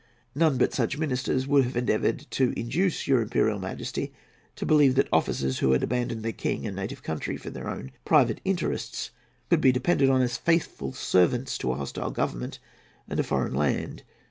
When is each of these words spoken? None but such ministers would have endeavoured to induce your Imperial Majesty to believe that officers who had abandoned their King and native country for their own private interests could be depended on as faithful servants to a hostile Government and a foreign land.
None 0.33 0.57
but 0.57 0.73
such 0.73 0.97
ministers 0.97 1.45
would 1.45 1.63
have 1.63 1.77
endeavoured 1.77 2.25
to 2.31 2.53
induce 2.59 3.07
your 3.07 3.21
Imperial 3.21 3.59
Majesty 3.59 4.11
to 4.55 4.65
believe 4.65 4.95
that 4.95 5.07
officers 5.13 5.59
who 5.59 5.73
had 5.73 5.83
abandoned 5.83 6.23
their 6.23 6.31
King 6.31 6.65
and 6.65 6.75
native 6.75 7.03
country 7.03 7.37
for 7.37 7.51
their 7.51 7.69
own 7.69 7.91
private 8.03 8.41
interests 8.43 9.11
could 9.51 9.61
be 9.61 9.71
depended 9.71 10.09
on 10.09 10.23
as 10.23 10.37
faithful 10.37 10.91
servants 10.91 11.55
to 11.59 11.71
a 11.73 11.77
hostile 11.77 12.09
Government 12.09 12.57
and 13.07 13.19
a 13.19 13.23
foreign 13.23 13.53
land. 13.53 14.01